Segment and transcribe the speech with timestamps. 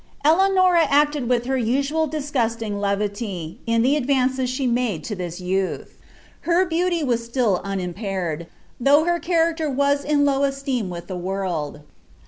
[0.25, 5.99] Eleanora acted with her usual disgusting levity, in the advances she made to this youth.
[6.39, 8.47] Her beauty was still unimpaired,
[8.79, 11.81] though her cha Ticter was in low esteem with the world.